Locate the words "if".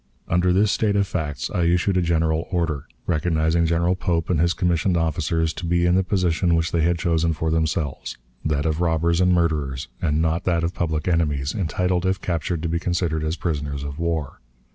12.07-12.19